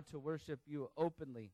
[0.00, 1.52] to worship you openly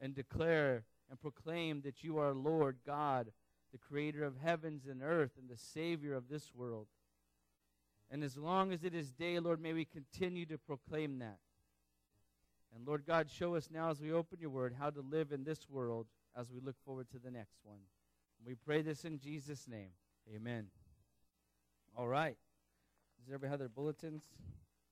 [0.00, 3.32] and declare and proclaim that you are Lord God,
[3.72, 6.86] the creator of heavens and earth and the Savior of this world.
[8.10, 11.38] And as long as it is day, Lord, may we continue to proclaim that.
[12.74, 15.44] And Lord God, show us now as we open your word how to live in
[15.44, 16.06] this world
[16.36, 17.78] as we look forward to the next one.
[18.44, 19.90] We pray this in Jesus' name.
[20.34, 20.66] Amen.
[21.96, 22.36] All right.
[23.18, 24.24] Does everybody have their bulletins?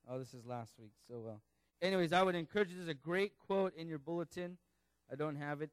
[0.09, 0.93] Oh, this is last week.
[1.09, 1.41] So, well.
[1.85, 2.77] Anyways, I would encourage you.
[2.77, 4.57] There's a great quote in your bulletin.
[5.12, 5.69] I don't have it.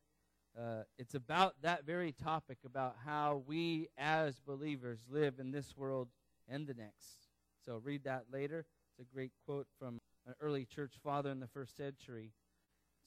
[0.60, 6.10] Uh, it's about that very topic about how we as believers live in this world
[6.50, 7.30] and the next.
[7.66, 8.66] So read that later.
[9.00, 12.34] It's a great quote from an early church father in the first century.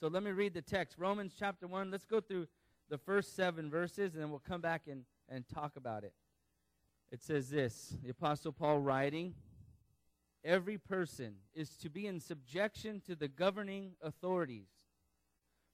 [0.01, 0.97] So let me read the text.
[0.97, 1.91] Romans chapter 1.
[1.91, 2.47] Let's go through
[2.89, 6.15] the first seven verses, and then we'll come back and, and talk about it.
[7.13, 9.35] It says this The Apostle Paul writing,
[10.45, 14.69] Every person is to be in subjection to the governing authorities.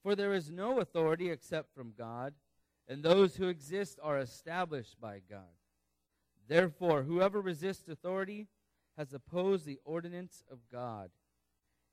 [0.01, 2.33] For there is no authority except from God,
[2.87, 5.41] and those who exist are established by God.
[6.47, 8.47] Therefore, whoever resists authority
[8.97, 11.11] has opposed the ordinance of God,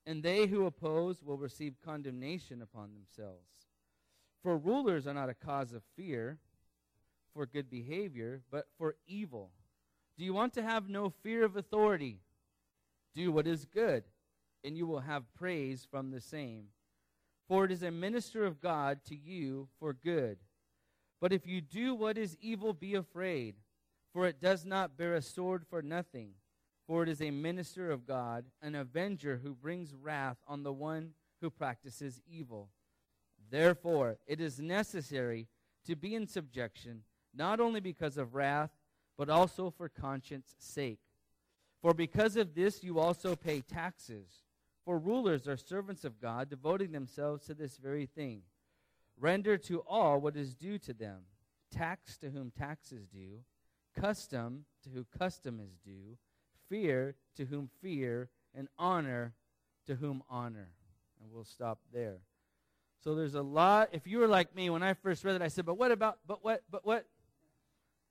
[0.06, 3.66] and they who oppose will receive condemnation upon themselves.
[4.42, 6.38] For rulers are not a cause of fear
[7.34, 9.50] for good behavior, but for evil.
[10.16, 12.20] Do you want to have no fear of authority?
[13.14, 14.04] Do what is good,
[14.64, 16.66] and you will have praise from the same.
[17.48, 20.38] For it is a minister of God to you for good.
[21.20, 23.56] But if you do what is evil, be afraid,
[24.12, 26.32] for it does not bear a sword for nothing.
[26.86, 31.10] For it is a minister of God, an avenger who brings wrath on the one
[31.40, 32.70] who practices evil.
[33.50, 35.48] Therefore, it is necessary
[35.86, 37.02] to be in subjection,
[37.34, 38.70] not only because of wrath,
[39.16, 41.00] but also for conscience sake.
[41.82, 44.28] For because of this you also pay taxes.
[44.84, 48.42] For rulers are servants of God, devoting themselves to this very thing.
[49.20, 51.22] Render to all what is due to them
[51.70, 53.40] tax to whom tax is due,
[53.94, 56.16] custom to whom custom is due
[56.68, 59.34] fear to whom fear, and honor
[59.86, 60.68] to whom honor.
[61.22, 62.18] And we'll stop there.
[63.02, 63.90] So there's a lot.
[63.92, 66.18] If you were like me, when I first read it, I said, but what about,
[66.26, 67.06] but what, but what?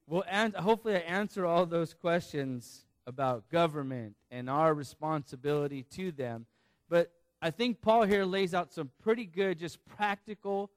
[0.08, 6.46] Well, and hopefully I answer all those questions about government and our responsibility to them.
[6.90, 10.70] But I think Paul here lays out some pretty good, just practical,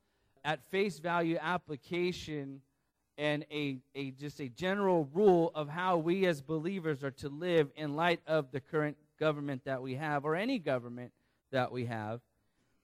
[0.44, 2.62] at face value application
[3.18, 7.68] and a, a just a general rule of how we as believers are to live
[7.76, 11.12] in light of the current government that we have or any government
[11.50, 12.20] that we have.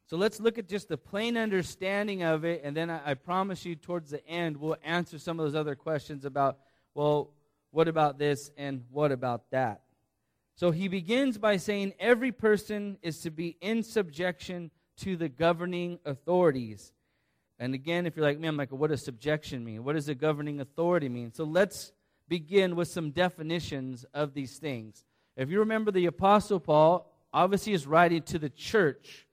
[0.09, 3.65] So let's look at just the plain understanding of it, and then I, I promise
[3.65, 6.59] you towards the end we'll answer some of those other questions about,
[6.95, 7.31] well,
[7.77, 9.83] what about this and what about that?
[10.55, 14.71] So he begins by saying every person is to be in subjection
[15.03, 16.95] to the governing authorities.
[17.59, 19.85] And again, if you're like me, I'm like, what does subjection mean?
[19.85, 21.35] What does a governing authority mean?
[21.35, 21.93] So let's
[22.31, 25.05] begin with some definitions of these things.
[25.37, 29.27] If you remember, the Apostle Paul obviously is writing to the church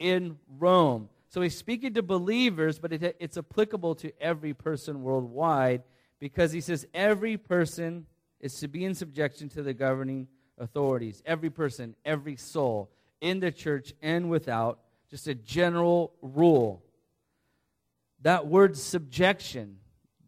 [0.00, 1.10] in Rome.
[1.28, 5.84] So he's speaking to believers, but it, it's applicable to every person worldwide
[6.20, 8.06] because he says every person
[8.40, 11.22] is to be in subjection to the governing authorities.
[11.26, 14.80] Every person, every soul in the church and without,
[15.10, 16.84] just a general rule
[18.24, 19.76] that word subjection,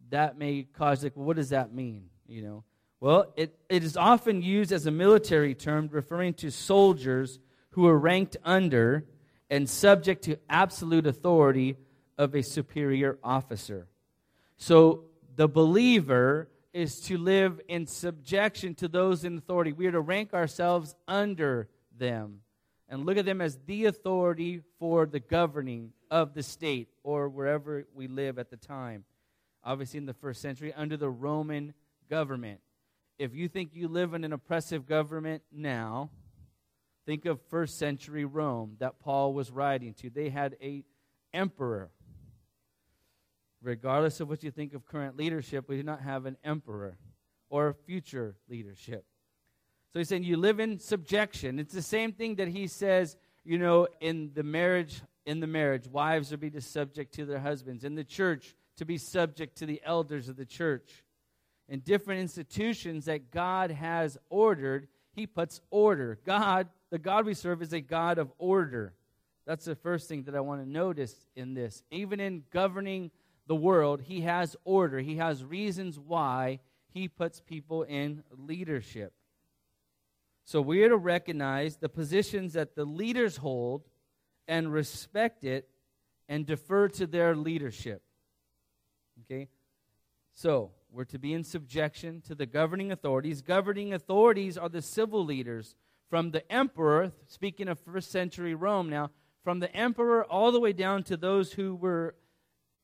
[0.09, 2.09] that may cause like, well, what does that mean?
[2.27, 2.63] You know,
[2.99, 7.39] well, it, it is often used as a military term referring to soldiers
[7.71, 9.05] who are ranked under
[9.49, 11.75] and subject to absolute authority
[12.17, 13.87] of a superior officer.
[14.57, 15.05] So
[15.37, 19.71] the believer is to live in subjection to those in authority.
[19.71, 22.41] We are to rank ourselves under them
[22.89, 27.85] and look at them as the authority for the governing of the state or wherever
[27.93, 29.05] we live at the time.
[29.63, 31.73] Obviously, in the first century, under the Roman
[32.09, 32.59] government.
[33.19, 36.09] If you think you live in an oppressive government now,
[37.05, 40.09] think of first century Rome that Paul was writing to.
[40.09, 40.83] They had a
[41.33, 41.89] emperor.
[43.61, 46.97] Regardless of what you think of current leadership, we do not have an emperor
[47.49, 49.05] or future leadership.
[49.93, 51.59] So he's saying you live in subjection.
[51.59, 55.85] It's the same thing that he says, you know, in the marriage in the marriage,
[55.87, 57.83] wives are to be subject to their husbands.
[57.83, 61.03] In the church, to be subject to the elders of the church.
[61.67, 66.17] In different institutions that God has ordered, He puts order.
[66.25, 68.93] God, the God we serve, is a God of order.
[69.45, 71.83] That's the first thing that I want to notice in this.
[71.91, 73.11] Even in governing
[73.47, 76.59] the world, He has order, He has reasons why
[76.89, 79.13] He puts people in leadership.
[80.45, 83.83] So we are to recognize the positions that the leaders hold
[84.47, 85.67] and respect it
[86.29, 88.01] and defer to their leadership.
[89.23, 89.49] Okay?
[90.33, 93.41] So, we're to be in subjection to the governing authorities.
[93.41, 95.75] Governing authorities are the civil leaders
[96.09, 99.11] from the emperor, speaking of first century Rome now,
[99.43, 102.15] from the emperor all the way down to those who were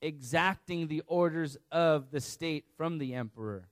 [0.04, 3.68] exacting the orders of the state from the emperor.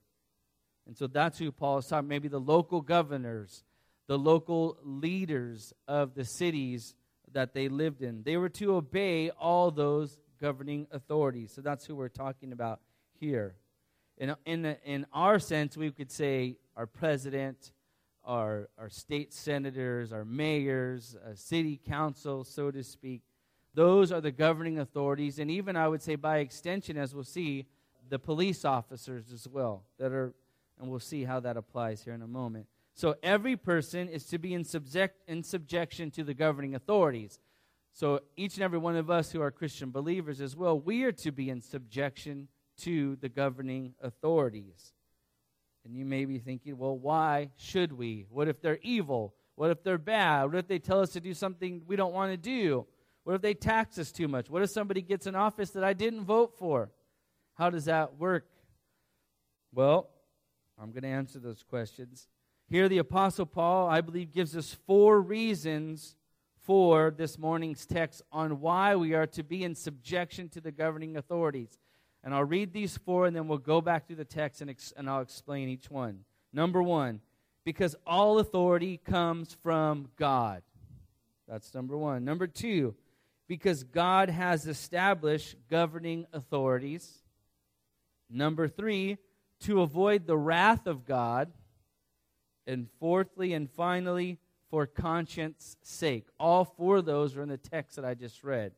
[0.86, 2.08] And so that's who Paul is talking.
[2.08, 3.62] Maybe the local governors,
[4.08, 6.94] the local leaders of the cities
[7.32, 8.22] that they lived in.
[8.24, 11.52] They were to obey all those governing authorities.
[11.54, 12.80] So that's who we're talking about
[13.20, 13.54] here.
[14.18, 17.72] In, in, in our sense, we could say our president,
[18.24, 23.22] our, our state senators, our mayors, city council, so to speak.
[23.74, 27.66] Those are the governing authorities, and even I would say by extension, as we'll see,
[28.08, 30.34] the police officers as well, that are,
[30.78, 32.66] and we'll see how that applies here in a moment.
[32.94, 37.38] So every person is to be in, subject, in subjection to the governing authorities.
[37.94, 41.12] So each and every one of us who are Christian believers as well, we are
[41.12, 42.48] to be in subjection
[42.80, 44.92] to the governing authorities.
[45.84, 48.26] And you may be thinking, well, why should we?
[48.28, 49.34] What if they're evil?
[49.56, 50.44] What if they're bad?
[50.44, 52.86] What if they tell us to do something we don't want to do?
[53.24, 54.50] What if they tax us too much?
[54.50, 56.90] What if somebody gets an office that I didn't vote for?
[57.54, 58.46] How does that work?
[59.72, 60.10] Well,
[60.78, 62.26] I'm going to answer those questions.
[62.68, 66.16] Here, the Apostle Paul, I believe, gives us four reasons
[66.62, 71.16] for this morning's text on why we are to be in subjection to the governing
[71.16, 71.78] authorities.
[72.24, 74.92] And I'll read these four and then we'll go back through the text and, ex-
[74.96, 76.20] and I'll explain each one.
[76.52, 77.20] Number one,
[77.64, 80.62] because all authority comes from God.
[81.48, 82.24] That's number one.
[82.24, 82.94] Number two,
[83.52, 87.18] because God has established governing authorities.
[88.30, 89.18] Number three,
[89.64, 91.52] to avoid the wrath of God.
[92.66, 94.38] And fourthly and finally,
[94.70, 96.28] for conscience sake.
[96.40, 98.72] All four of those are in the text that I just read.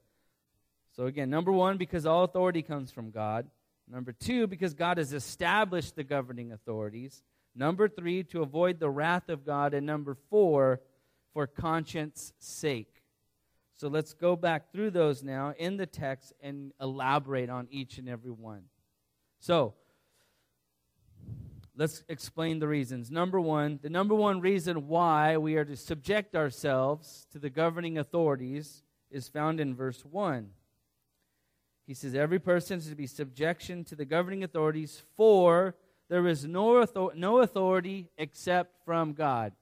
[0.97, 3.47] So, again, number one, because all authority comes from God.
[3.89, 7.23] Number two, because God has established the governing authorities.
[7.55, 9.73] Number three, to avoid the wrath of God.
[9.73, 10.81] And number four,
[11.33, 12.94] for conscience sake.
[13.77, 18.09] So let's go back through those now in the text and elaborate on each and
[18.09, 18.65] every one.
[19.41, 19.75] So,
[21.77, 23.11] let's explain the reasons.
[23.11, 27.99] Number one, the number one reason why we are to subject ourselves to the governing
[27.99, 30.51] authorities is found in verse 1.
[31.87, 35.75] He says, Every person is to be subjection to the governing authorities, for
[36.09, 39.53] there is no, author- no authority except from God,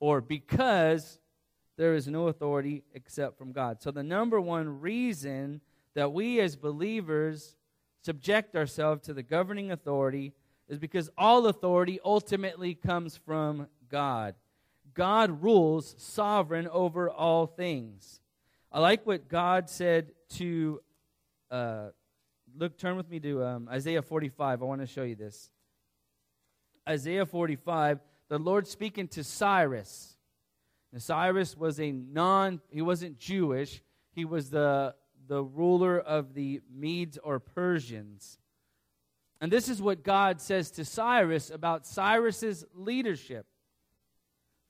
[0.00, 1.20] or because
[1.78, 3.80] there is no authority except from God.
[3.80, 5.62] So, the number one reason
[5.94, 7.56] that we as believers
[8.02, 10.34] subject ourselves to the governing authority
[10.68, 14.34] is because all authority ultimately comes from God.
[14.92, 18.20] God rules sovereign over all things.
[18.70, 20.82] I like what God said to
[21.50, 21.88] uh,
[22.56, 24.62] look, turn with me to um, Isaiah 45.
[24.62, 25.50] I want to show you this.
[26.88, 30.17] Isaiah 45, the Lord speaking to Cyrus.
[30.92, 33.82] Now, Cyrus was a non, he wasn't Jewish,
[34.12, 34.94] he was the,
[35.26, 38.38] the ruler of the Medes or Persians.
[39.40, 43.46] And this is what God says to Cyrus about Cyrus's leadership.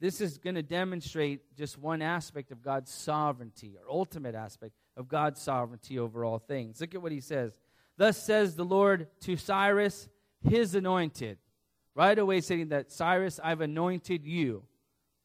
[0.01, 5.09] This is going to demonstrate just one aspect of God's sovereignty, or ultimate aspect of
[5.09, 6.81] God's sovereignty over all things.
[6.81, 7.53] Look at what he says.
[7.97, 10.09] Thus says the Lord to Cyrus,
[10.49, 11.39] his anointed.
[11.95, 14.63] Right away saying that, Cyrus, I've anointed you,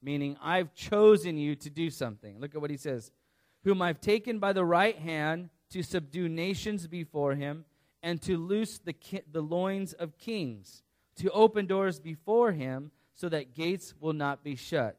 [0.03, 2.39] meaning I've chosen you to do something.
[2.39, 3.12] Look at what he says.
[3.63, 7.65] Whom I've taken by the right hand to subdue nations before him
[8.01, 10.83] and to loose the, ki- the loins of kings,
[11.15, 14.98] to open doors before him so that gates will not be shut.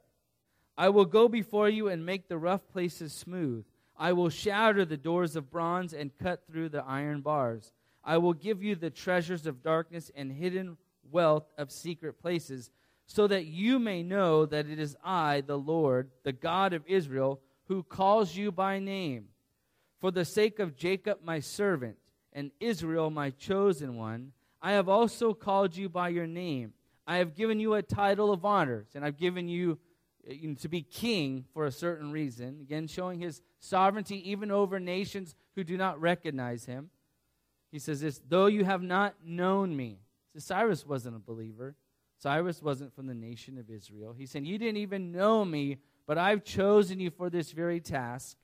[0.77, 3.65] I will go before you and make the rough places smooth
[3.97, 7.73] I will shatter the doors of bronze and cut through the iron bars.
[8.03, 10.77] I will give you the treasures of darkness and hidden
[11.11, 12.71] wealth of secret places,
[13.07, 17.41] so that you may know that it is I, the Lord, the God of Israel,
[17.67, 19.27] who calls you by name.
[20.01, 21.97] For the sake of Jacob, my servant,
[22.33, 26.73] and Israel, my chosen one, I have also called you by your name.
[27.07, 29.79] I have given you a title of honors, and I've given you
[30.29, 32.61] uh, know, to be king for a certain reason.
[32.63, 36.91] Again, showing his sovereignty even over nations who do not recognize him.
[37.71, 39.99] He says this, though you have not known me.
[40.33, 41.75] So Cyrus wasn't a believer.
[42.19, 44.15] Cyrus wasn't from the nation of Israel.
[44.17, 48.37] He said, You didn't even know me, but I've chosen you for this very task.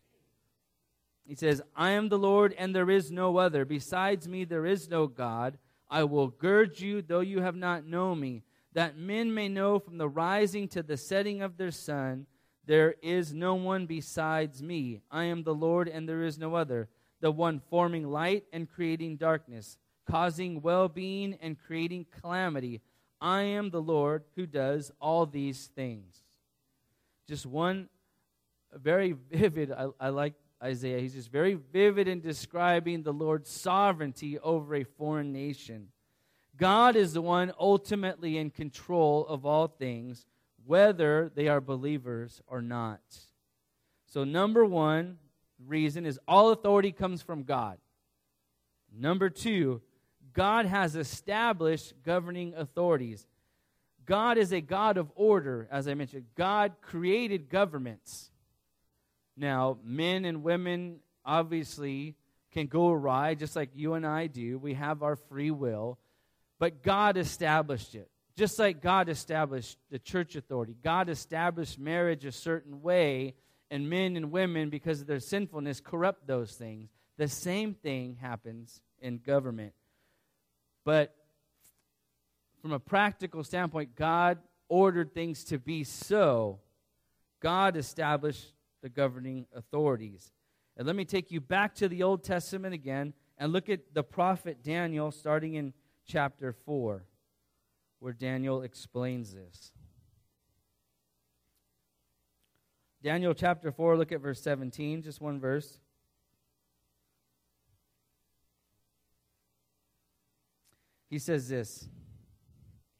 [1.26, 3.64] He says, I am the Lord, and there is no other.
[3.64, 5.58] Besides me, there is no God.
[5.88, 9.98] I will gird you, though you have not known me that men may know from
[9.98, 12.26] the rising to the setting of their sun
[12.66, 15.00] There is no one besides me.
[15.10, 16.88] I am the Lord, and there is no other,
[17.20, 22.80] the one forming light and creating darkness, causing well being and creating calamity.
[23.20, 26.22] I am the Lord who does all these things.
[27.28, 27.88] Just one
[28.74, 31.00] very vivid, I, I like Isaiah.
[31.00, 35.88] He's just very vivid in describing the Lord's sovereignty over a foreign nation.
[36.56, 40.26] God is the one ultimately in control of all things,
[40.66, 43.00] whether they are believers or not.
[44.06, 45.18] So, number one
[45.66, 47.78] reason is all authority comes from God.
[48.92, 49.80] Number two,
[50.32, 53.26] God has established governing authorities.
[54.06, 56.24] God is a God of order, as I mentioned.
[56.34, 58.30] God created governments.
[59.36, 62.16] Now, men and women obviously
[62.52, 64.58] can go awry, just like you and I do.
[64.58, 65.98] We have our free will.
[66.58, 68.10] But God established it.
[68.36, 73.34] Just like God established the church authority, God established marriage a certain way,
[73.70, 76.90] and men and women, because of their sinfulness, corrupt those things.
[77.18, 79.74] The same thing happens in government.
[80.90, 81.14] But
[82.60, 86.58] from a practical standpoint, God ordered things to be so.
[87.38, 90.32] God established the governing authorities.
[90.76, 94.02] And let me take you back to the Old Testament again and look at the
[94.02, 95.74] prophet Daniel starting in
[96.08, 97.04] chapter 4,
[98.00, 99.70] where Daniel explains this.
[103.00, 105.78] Daniel chapter 4, look at verse 17, just one verse.
[111.10, 111.88] He says this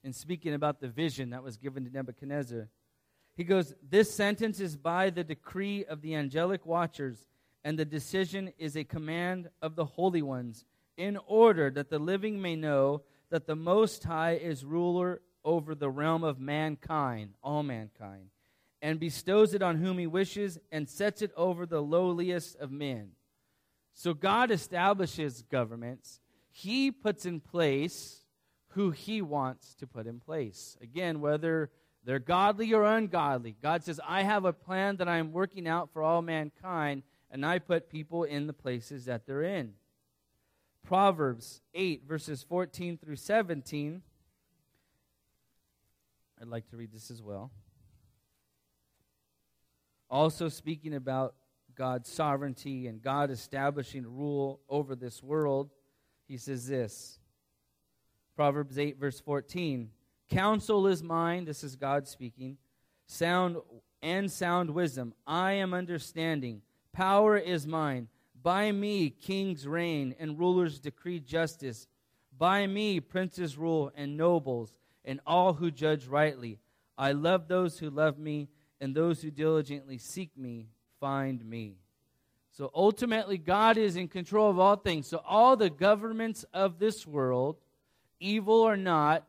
[0.03, 2.69] in speaking about the vision that was given to Nebuchadnezzar.
[3.37, 7.29] He goes, This sentence is by the decree of the angelic watchers,
[7.63, 10.65] and the decision is a command of the holy ones,
[10.97, 15.89] in order that the living may know that the Most High is ruler over the
[15.89, 18.31] realm of mankind, all mankind,
[18.83, 23.11] and bestows it on whom he wishes, and sets it over the lowliest of men.
[23.95, 26.20] So God establishes governments.
[26.51, 28.25] He puts in place
[28.71, 30.77] who he wants to put in place.
[30.81, 31.71] Again, whether
[32.05, 33.57] they're godly or ungodly.
[33.63, 37.45] God says, I have a plan that I am working out for all mankind, and
[37.45, 39.75] I put people in the places that they're in.
[40.83, 44.03] Proverbs 8, verses 14 through 17.
[46.41, 47.51] I'd like to read this as well.
[50.09, 51.35] Also, speaking about
[51.75, 55.71] God's sovereignty and God establishing rule over this world,
[56.31, 57.19] he says this
[58.37, 59.91] Proverbs 8, verse 14.
[60.31, 62.57] Counsel is mine, this is God speaking,
[63.07, 63.57] sound
[64.01, 65.13] and sound wisdom.
[65.27, 66.63] I am understanding.
[66.93, 68.07] Power is mine.
[68.41, 71.89] By me kings reign and rulers decree justice.
[72.39, 74.73] By me princes rule and nobles
[75.05, 76.61] and all who judge rightly.
[76.97, 78.49] I love those who love me,
[78.81, 80.69] and those who diligently seek me
[81.01, 81.79] find me.
[82.53, 85.07] So ultimately, God is in control of all things.
[85.07, 87.57] So all the governments of this world,
[88.19, 89.27] evil or not,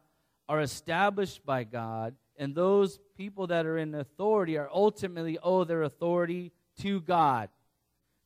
[0.49, 5.83] are established by God, and those people that are in authority are ultimately owe their
[5.83, 7.49] authority to God.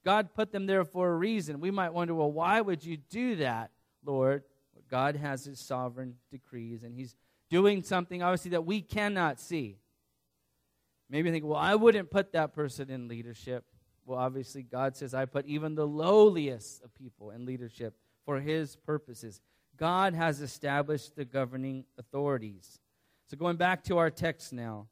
[0.03, 1.59] God put them there for a reason.
[1.59, 3.71] We might wonder, well, why would you do that,
[4.03, 4.43] Lord?
[4.89, 7.15] God has his sovereign decrees, and he's
[7.49, 9.77] doing something, obviously, that we cannot see.
[11.09, 13.65] Maybe think, well, I wouldn't put that person in leadership.
[14.05, 18.75] Well, obviously, God says, I put even the lowliest of people in leadership for his
[18.75, 19.41] purposes.
[19.77, 22.79] God has established the governing authorities.
[23.27, 24.87] So, going back to our text now,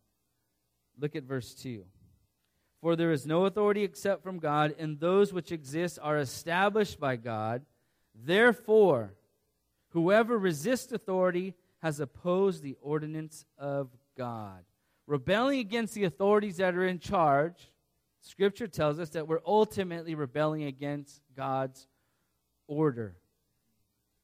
[0.99, 1.85] look at verse 2.
[2.81, 7.15] For there is no authority except from God, and those which exist are established by
[7.15, 7.61] God.
[8.15, 9.13] Therefore,
[9.89, 14.63] whoever resists authority has opposed the ordinance of God.
[15.05, 17.71] Rebelling against the authorities that are in charge,
[18.23, 21.87] Scripture tells us that we're ultimately rebelling against God's
[22.67, 23.17] order.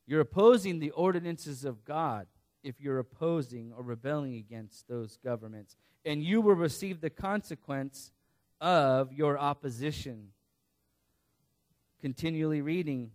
[0.07, 2.25] You're opposing the ordinances of God
[2.63, 5.75] if you're opposing or rebelling against those governments.
[6.05, 8.13] And you will receive the consequence
[8.61, 10.29] of your opposition.
[11.99, 13.11] Continually reading.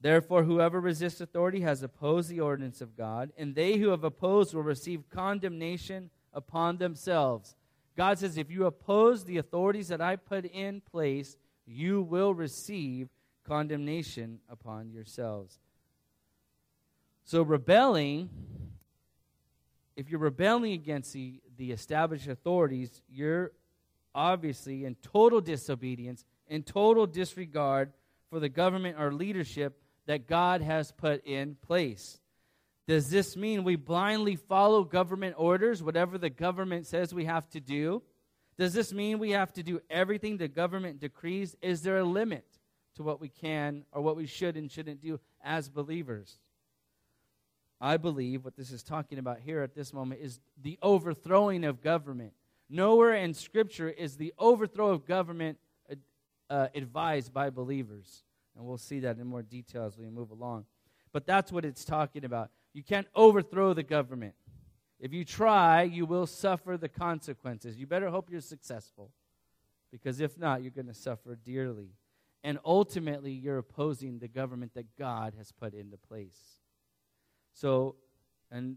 [0.00, 4.54] Therefore, whoever resists authority has opposed the ordinance of God, and they who have opposed
[4.54, 7.56] will receive condemnation upon themselves.
[7.96, 11.36] God says, if you oppose the authorities that I put in place,
[11.66, 13.08] you will receive
[13.46, 15.58] condemnation upon yourselves.
[17.24, 18.28] So, rebelling,
[19.96, 23.52] if you're rebelling against the, the established authorities, you're
[24.14, 27.92] obviously in total disobedience, in total disregard
[28.28, 32.20] for the government or leadership that God has put in place.
[32.86, 37.60] Does this mean we blindly follow government orders, whatever the government says we have to
[37.60, 38.02] do?
[38.58, 41.56] Does this mean we have to do everything the government decrees?
[41.62, 42.46] Is there a limit
[42.96, 46.38] to what we can or what we should and shouldn't do as believers?
[47.80, 51.82] I believe what this is talking about here at this moment is the overthrowing of
[51.82, 52.32] government.
[52.70, 55.58] Nowhere in Scripture is the overthrow of government
[55.90, 55.94] uh,
[56.48, 58.22] uh, advised by believers.
[58.56, 60.66] And we'll see that in more detail as we move along.
[61.12, 62.50] But that's what it's talking about.
[62.74, 64.34] You can't overthrow the government.
[65.00, 67.78] If you try, you will suffer the consequences.
[67.78, 69.10] You better hope you're successful,
[69.90, 71.90] because if not, you're going to suffer dearly.
[72.42, 76.38] And ultimately, you're opposing the government that God has put into place.
[77.52, 77.94] So,
[78.50, 78.76] and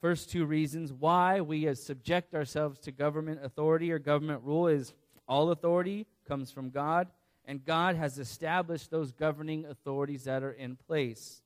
[0.00, 4.92] first two reasons why we subject ourselves to government authority or government rule is
[5.26, 7.08] all authority comes from God,
[7.44, 11.42] and God has established those governing authorities that are in place.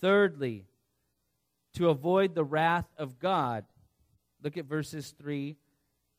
[0.00, 0.66] Thirdly,
[1.74, 3.64] to avoid the wrath of God.
[4.42, 5.56] Look at verses 3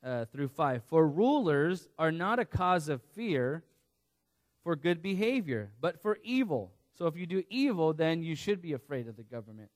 [0.04, 0.84] uh, through 5.
[0.86, 3.64] For rulers are not a cause of fear
[4.64, 6.72] for good behavior, but for evil.
[6.98, 9.70] So if you do evil, then you should be afraid of the government.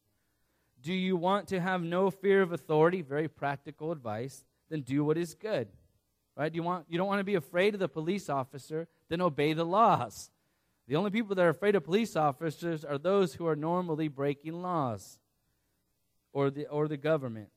[0.81, 3.01] Do you want to have no fear of authority?
[3.01, 4.45] Very practical advice.
[4.69, 5.67] Then do what is good.
[6.37, 6.53] Right?
[6.53, 9.63] You, want, you don't want to be afraid of the police officer, then obey the
[9.63, 10.29] laws.
[10.87, 14.61] The only people that are afraid of police officers are those who are normally breaking
[14.61, 15.17] laws
[16.35, 17.47] or the, or the government.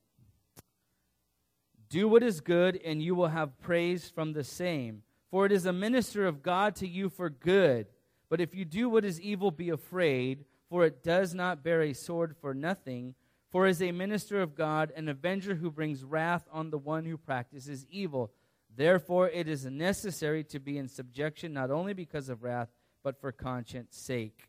[1.89, 5.03] Do what is good, and you will have praise from the same.
[5.29, 7.87] For it is a minister of God to you for good.
[8.29, 11.93] But if you do what is evil, be afraid, for it does not bear a
[11.93, 13.15] sword for nothing.
[13.51, 17.17] For as a minister of God, an avenger who brings wrath on the one who
[17.17, 18.31] practices evil.
[18.73, 22.69] Therefore, it is necessary to be in subjection, not only because of wrath,
[23.03, 24.47] but for conscience sake.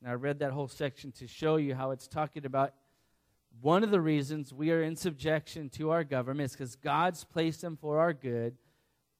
[0.00, 2.72] Now, I read that whole section to show you how it's talking about
[3.60, 7.60] one of the reasons we are in subjection to our government is because God's placed
[7.60, 8.56] them for our good.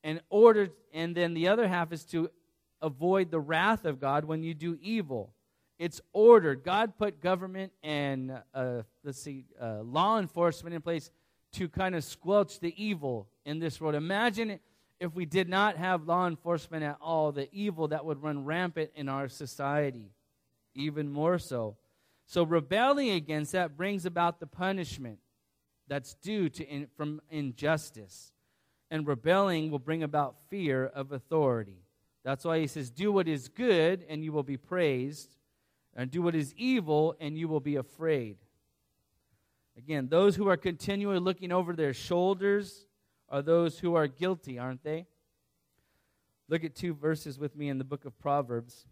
[0.03, 2.31] And ordered, and then the other half is to
[2.81, 5.35] avoid the wrath of God when you do evil.
[5.79, 6.65] It's ordered.
[6.65, 11.11] God put government and uh, let's see, uh, law enforcement in place
[11.53, 13.95] to kind of squelch the evil in this world.
[13.95, 14.61] Imagine
[15.01, 18.91] if we did not have law enforcement at all, the evil that would run rampant
[18.95, 20.13] in our society,
[20.75, 21.77] even more so.
[22.31, 25.19] So rebelling against that brings about the punishment
[25.89, 28.31] that's due to in, from injustice.
[28.89, 31.83] And rebelling will bring about fear of authority.
[32.23, 35.35] That's why he says, Do what is good, and you will be praised,
[35.97, 38.37] and do what is evil, and you will be afraid.
[39.77, 42.87] Again, those who are continually looking over their shoulders
[43.29, 45.09] are those who are guilty, aren't they?
[46.49, 48.87] Look at two verses with me in the book of Proverbs.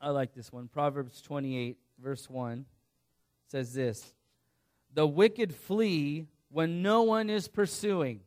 [0.00, 0.68] I like this one.
[0.68, 2.64] Proverbs 28 verse 1
[3.48, 4.12] says this
[4.94, 8.20] The wicked flee when no one is pursuing,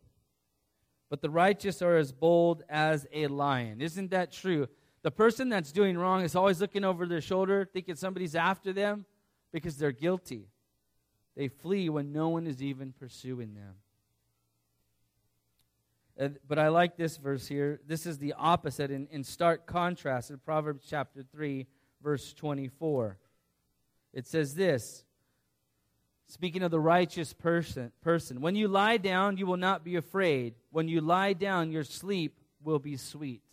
[1.10, 3.82] but the righteous are as bold as a lion.
[3.82, 4.68] Isn't that true?
[5.02, 9.06] The person that's doing wrong is always looking over their shoulder, thinking somebody's after them
[9.52, 10.48] because they're guilty.
[11.36, 13.76] They flee when no one is even pursuing them.
[16.20, 17.82] Uh, but I like this verse here.
[17.88, 21.66] This is the opposite in, in stark contrast in Proverbs chapter 3,
[22.02, 23.18] verse 24.
[24.14, 25.04] It says this
[26.28, 30.56] speaking of the righteous person, person when you lie down you will not be afraid.
[30.72, 33.44] When you lie down your sleep will be sweet.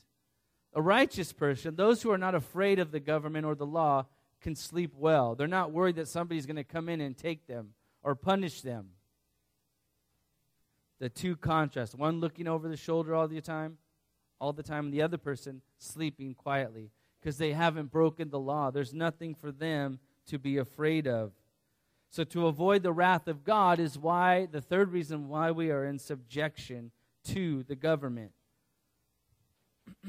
[0.75, 4.07] A righteous person those who are not afraid of the government or the law
[4.41, 5.35] can sleep well.
[5.35, 7.71] They're not worried that somebody's going to come in and take them
[8.03, 8.91] or punish them.
[10.99, 13.79] The two contrasts one looking over the shoulder all the time
[14.41, 18.71] all the time and the other person sleeping quietly because they haven't broken the law.
[18.71, 21.33] There's nothing for them to be afraid of.
[22.11, 25.85] So, to avoid the wrath of God is why, the third reason why we are
[25.85, 26.91] in subjection
[27.25, 28.33] to the government.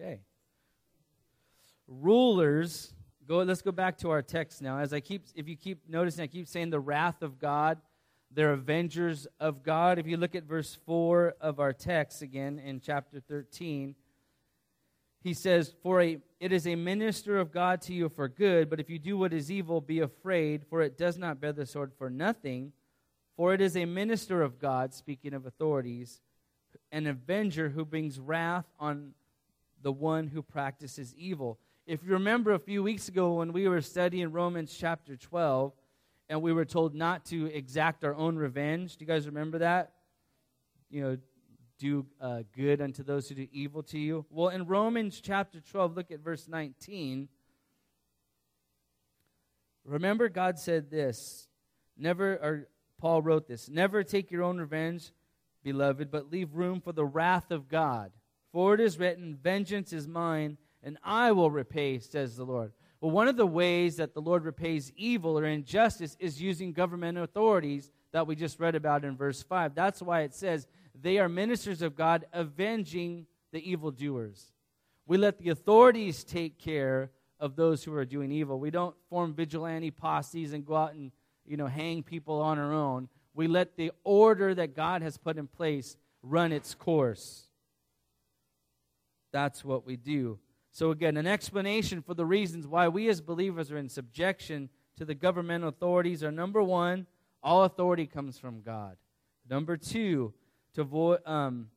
[0.00, 0.20] okay.
[1.88, 2.94] Rulers,
[3.28, 4.78] go let's go back to our text now.
[4.78, 7.78] As I keep if you keep noticing I keep saying the wrath of God,
[8.30, 9.98] they're avengers of God.
[9.98, 13.94] If you look at verse 4 of our text again in chapter 13,
[15.26, 18.78] he says, For a, it is a minister of God to you for good, but
[18.78, 21.90] if you do what is evil, be afraid, for it does not bear the sword
[21.98, 22.72] for nothing.
[23.36, 26.20] For it is a minister of God, speaking of authorities,
[26.92, 29.14] an avenger who brings wrath on
[29.82, 31.58] the one who practices evil.
[31.88, 35.72] If you remember a few weeks ago when we were studying Romans chapter 12,
[36.28, 39.90] and we were told not to exact our own revenge, do you guys remember that?
[40.88, 41.16] You know,
[41.78, 44.24] do uh, good unto those who do evil to you?
[44.30, 47.28] Well, in Romans chapter 12, look at verse 19.
[49.84, 51.48] Remember, God said this
[51.96, 55.12] Never, or Paul wrote this Never take your own revenge,
[55.62, 58.12] beloved, but leave room for the wrath of God.
[58.52, 62.72] For it is written, Vengeance is mine, and I will repay, says the Lord.
[63.00, 67.18] Well, one of the ways that the Lord repays evil or injustice is using government
[67.18, 69.74] authorities that we just read about in verse 5.
[69.74, 70.66] That's why it says,
[71.00, 74.52] They are ministers of God, avenging the evildoers.
[75.06, 78.58] We let the authorities take care of those who are doing evil.
[78.58, 81.12] We don't form vigilante posses and go out and
[81.44, 83.08] you know hang people on our own.
[83.34, 87.48] We let the order that God has put in place run its course.
[89.32, 90.38] That's what we do.
[90.72, 95.04] So, again, an explanation for the reasons why we as believers are in subjection to
[95.04, 97.06] the governmental authorities are number one,
[97.42, 98.96] all authority comes from God.
[99.48, 100.34] Number two,
[100.76, 101.68] to avoid, um,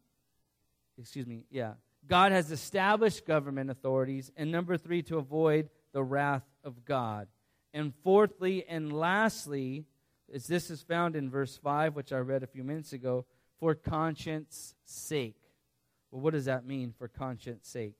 [0.97, 1.73] excuse me, yeah,
[2.05, 4.29] God has established government authorities.
[4.35, 7.27] And number three, to avoid the wrath of God.
[7.73, 9.85] And fourthly and lastly,
[10.33, 13.25] as this is found in verse 5, which I read a few minutes ago,
[13.57, 15.39] for conscience sake.
[16.11, 17.95] Well, what does that mean for conscience sake?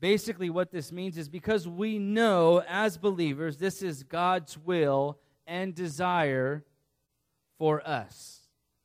[0.00, 5.74] Basically, what this means is because we know as believers this is God's will and
[5.74, 6.64] desire
[7.60, 8.39] for us,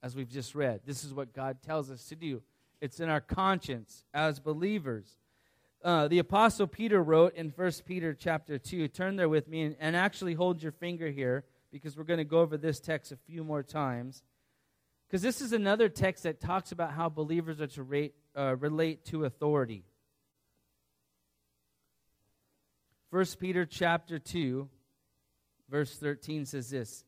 [0.06, 0.82] as we've just read.
[0.86, 2.44] This is what God tells us to do.
[2.80, 5.18] It's in our conscience as believers.
[5.84, 8.88] Uh, the apostle Peter wrote in 1 Peter chapter 2.
[8.90, 12.24] Turn there with me and, and actually hold your finger here because we're going to
[12.24, 14.22] go over this text a few more times.
[15.08, 19.06] Because this is another text that talks about how believers are to rate, uh, relate
[19.06, 19.86] to authority.
[23.10, 24.70] 1 Peter chapter 2,
[25.68, 27.06] verse 13 says this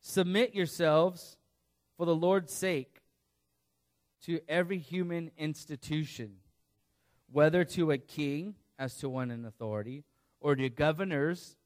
[0.00, 1.38] Submit yourselves
[1.96, 3.00] for the Lord's sake
[4.24, 6.36] to every human institution,
[7.30, 10.04] whether to a king as to one in authority,
[10.40, 11.56] or to governors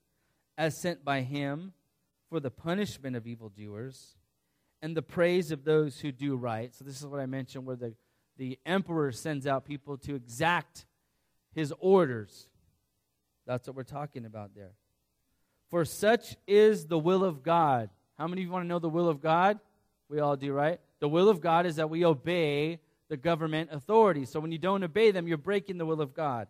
[0.56, 1.72] as sent by him
[2.28, 4.16] for the punishment of evildoers
[4.82, 6.74] and the praise of those who do right.
[6.74, 7.94] So, this is what I mentioned where the,
[8.38, 10.86] the emperor sends out people to exact
[11.52, 12.48] his orders.
[13.46, 14.72] That's what we're talking about there.
[15.70, 17.90] For such is the will of God.
[18.18, 19.58] How many of you want to know the will of God?
[20.10, 20.78] We all do, right?
[20.98, 24.28] The will of God is that we obey the government authorities.
[24.28, 26.48] So when you don't obey them, you're breaking the will of God.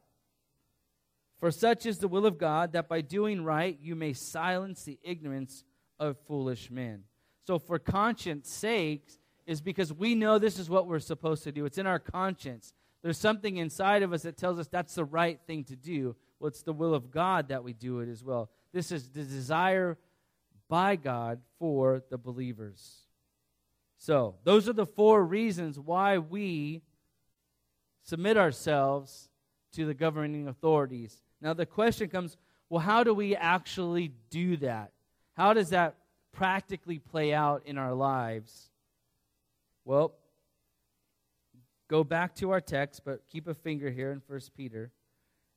[1.39, 4.99] For such is the will of God that by doing right you may silence the
[5.03, 5.65] ignorance
[5.99, 7.05] of foolish men.
[7.47, 9.19] So, for conscience sakes,
[9.51, 11.65] is because we know this is what we're supposed to do.
[11.65, 12.73] It's in our conscience.
[13.03, 16.15] There's something inside of us that tells us that's the right thing to do.
[16.39, 18.51] Well, it's the will of God that we do it as well.
[18.73, 19.99] This is the desire
[20.69, 23.00] by God for the believers.
[24.01, 26.81] So, those are the four reasons why we
[28.03, 29.29] submit ourselves
[29.75, 31.21] to the governing authorities.
[31.43, 32.39] Now, the question comes
[32.71, 34.93] well, how do we actually do that?
[35.37, 35.97] How does that
[36.33, 38.71] practically play out in our lives?
[39.85, 40.15] Well,
[41.89, 44.93] go back to our text, but keep a finger here in 1 Peter.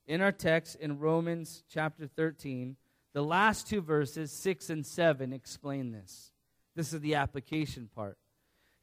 [0.05, 2.75] In our text in Romans chapter 13,
[3.13, 6.33] the last two verses, 6 and 7, explain this.
[6.75, 8.17] This is the application part.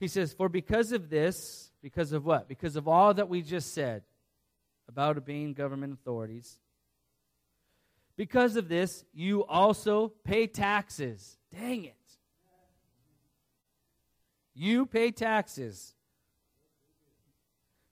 [0.01, 2.49] He says, For because of this, because of what?
[2.49, 4.03] Because of all that we just said
[4.89, 6.59] about obeying government authorities,
[8.17, 11.95] because of this, you also pay taxes Dang it.
[14.55, 15.95] You pay taxes.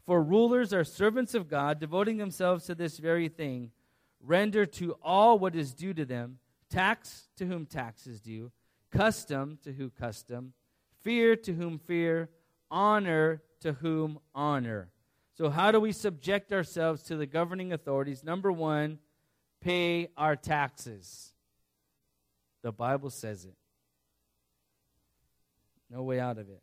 [0.07, 3.73] For rulers are servants of God, devoting themselves to this very thing.
[4.21, 6.38] Render to all what is due to them
[6.71, 8.53] tax to whom tax is due,
[8.90, 10.53] custom to who custom,
[11.02, 12.30] fear to whom fear,
[12.70, 14.90] honor to whom honor.
[15.34, 18.24] So, how do we subject ourselves to the governing authorities?
[18.24, 18.98] Number one,
[19.61, 21.32] pay our taxes.
[22.62, 23.54] The Bible says it.
[25.90, 26.62] No way out of it.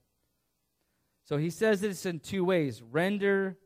[1.24, 3.58] So he says this in two ways render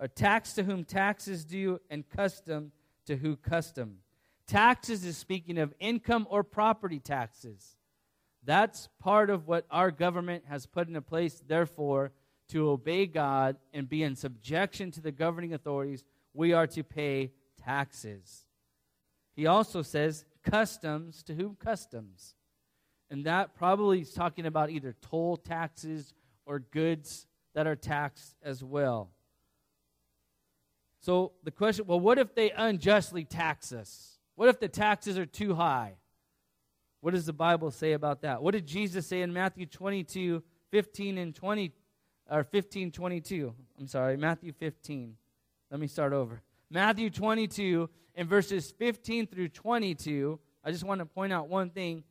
[0.00, 2.70] a tax to whom tax is due, and custom
[3.06, 3.98] to who custom.
[4.46, 7.76] Taxes is speaking of income or property taxes.
[8.48, 11.42] That's part of what our government has put into place.
[11.46, 12.12] Therefore,
[12.48, 17.32] to obey God and be in subjection to the governing authorities, we are to pay
[17.62, 18.46] taxes.
[19.36, 22.36] He also says customs to whom customs.
[23.10, 26.14] And that probably is talking about either toll taxes
[26.46, 29.10] or goods that are taxed as well.
[31.02, 34.18] So the question well, what if they unjustly tax us?
[34.36, 35.96] What if the taxes are too high?
[37.00, 38.42] What does the Bible say about that?
[38.42, 41.72] What did Jesus say in Matthew 22, 15 and 20,
[42.30, 43.54] or 15, 22?
[43.78, 45.14] I'm sorry, Matthew 15.
[45.70, 46.42] Let me start over.
[46.70, 52.02] Matthew 22, in verses 15 through 22, I just want to point out one thing.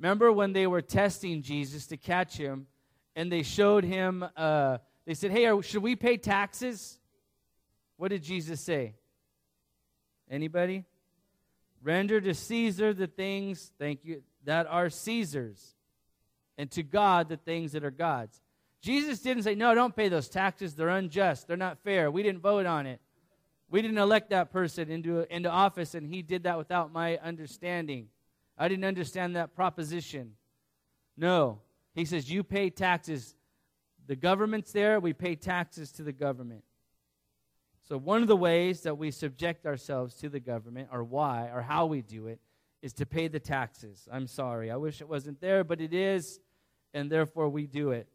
[0.00, 2.66] Remember when they were testing Jesus to catch him,
[3.14, 6.98] and they showed him, uh, they said, Hey, are, should we pay taxes?
[7.96, 8.94] What did Jesus say?
[10.30, 10.84] Anybody?
[11.86, 15.76] Render to Caesar the things, thank you, that are Caesar's,
[16.58, 18.42] and to God the things that are God's.
[18.82, 20.74] Jesus didn't say, No, don't pay those taxes.
[20.74, 21.46] They're unjust.
[21.46, 22.10] They're not fair.
[22.10, 23.00] We didn't vote on it.
[23.70, 28.08] We didn't elect that person into, into office, and he did that without my understanding.
[28.58, 30.32] I didn't understand that proposition.
[31.16, 31.60] No.
[31.94, 33.36] He says, You pay taxes.
[34.08, 36.64] The government's there, we pay taxes to the government.
[37.88, 41.62] So, one of the ways that we subject ourselves to the government, or why, or
[41.62, 42.40] how we do it,
[42.82, 44.08] is to pay the taxes.
[44.10, 44.70] I'm sorry.
[44.72, 46.40] I wish it wasn't there, but it is,
[46.92, 48.08] and therefore we do it.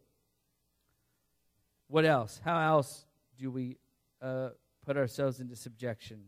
[1.88, 2.41] What else?
[2.43, 3.05] How else
[3.38, 3.77] do we
[4.21, 4.49] uh,
[4.86, 6.19] put ourselves into subjection?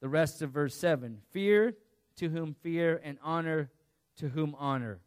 [0.00, 1.74] The rest of verse 7 Fear
[2.16, 3.70] to whom fear, and honor
[4.16, 5.00] to whom honor.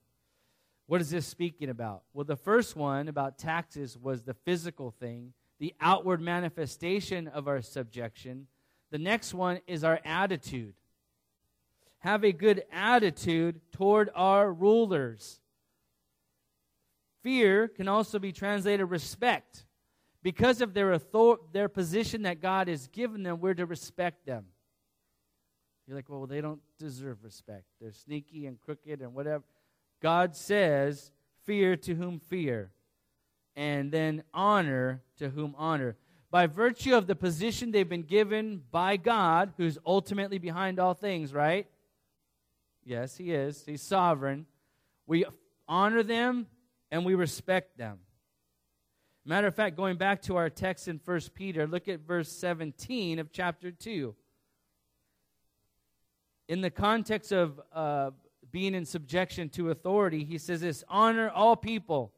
[0.88, 2.04] What is this speaking about?
[2.14, 7.62] Well, the first one about taxes was the physical thing, the outward manifestation of our
[7.62, 8.48] subjection.
[8.92, 10.76] The next one is our attitude.
[12.00, 15.40] Have a good attitude toward our rulers.
[17.24, 19.66] Fear can also be translated respect.
[20.24, 24.46] Because of their author- their position that God has given them, we're to respect them.
[25.88, 27.64] You're like, well, they don't deserve respect.
[27.80, 29.44] They're sneaky and crooked and whatever.
[30.02, 31.12] God says,
[31.44, 32.72] fear to whom fear,
[33.58, 35.98] and then honor to whom honor.
[36.32, 41.34] By virtue of the position they've been given by God, who's ultimately behind all things,
[41.34, 41.68] right?
[42.86, 43.66] Yes, He is.
[43.66, 44.46] He's sovereign.
[45.06, 45.26] We
[45.68, 46.48] honor them
[46.90, 48.00] and we respect them.
[49.26, 53.20] Matter of fact, going back to our text in 1 Peter, look at verse 17
[53.20, 54.16] of chapter 2
[56.48, 58.12] in the context of uh,
[58.52, 62.14] being in subjection to authority, he says this honor all people,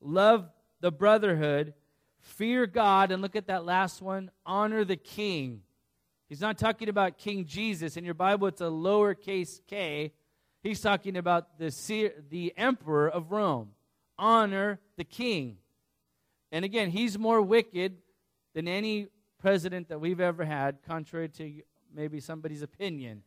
[0.00, 0.48] love
[0.86, 1.74] the brotherhood,
[2.20, 5.62] fear God, and look at that last one honor the king.
[6.28, 7.96] He's not talking about King Jesus.
[7.96, 10.12] In your Bible, it's a lowercase k.
[10.62, 13.70] He's talking about the, the emperor of Rome.
[14.16, 15.56] Honor the king.
[16.52, 17.96] And again, he's more wicked
[18.54, 19.08] than any
[19.40, 23.24] president that we've ever had, contrary to maybe somebody's opinion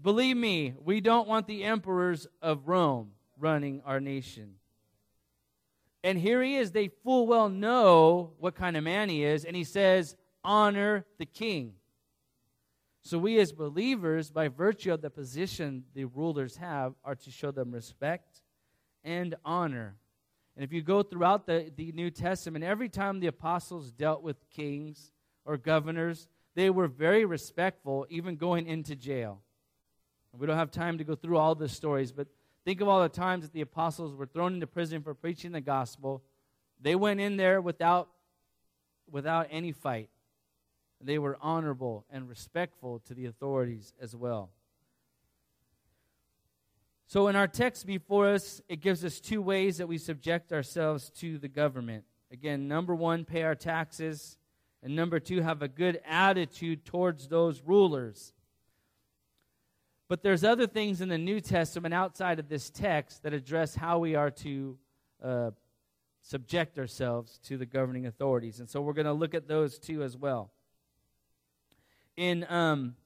[0.00, 4.54] believe me, we don't want the emperors of Rome running our nation.
[6.04, 6.70] And here he is.
[6.70, 9.46] They full well know what kind of man he is.
[9.46, 10.14] And he says,
[10.44, 11.72] honor the king.
[13.02, 17.50] So we as believers, by virtue of the position the rulers have, are to show
[17.50, 18.42] them respect
[19.02, 19.96] and honor.
[20.56, 24.36] And if you go throughout the, the New Testament, every time the apostles dealt with
[24.50, 25.10] kings
[25.46, 29.40] or governors, they were very respectful, even going into jail.
[30.38, 32.28] We don't have time to go through all the stories, but
[32.64, 35.60] think of all the times that the apostles were thrown into prison for preaching the
[35.60, 36.22] gospel.
[36.80, 38.08] They went in there without,
[39.10, 40.10] without any fight.
[41.00, 44.50] They were honorable and respectful to the authorities as well.
[47.06, 51.10] So, in our text before us, it gives us two ways that we subject ourselves
[51.18, 52.04] to the government.
[52.32, 54.38] Again, number one, pay our taxes.
[54.82, 58.32] And number two, have a good attitude towards those rulers.
[60.08, 63.98] But there's other things in the New Testament outside of this text that address how
[63.98, 64.76] we are to
[65.22, 65.50] uh,
[66.20, 68.60] subject ourselves to the governing authorities.
[68.60, 70.50] And so we're going to look at those too as well.
[72.16, 72.96] In, um,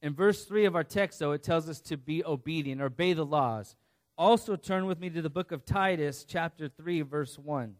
[0.00, 3.24] in verse 3 of our text, though, it tells us to be obedient obey the
[3.24, 3.76] laws.
[4.16, 7.74] Also, turn with me to the book of Titus, chapter 3, verse 1,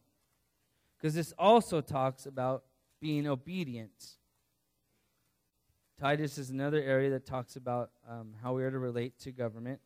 [0.97, 2.65] because this also talks about
[3.01, 4.17] being obedient.
[6.01, 9.81] Titus is another area that talks about um, how we are to relate to government.